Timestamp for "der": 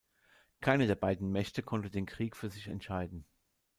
0.87-0.95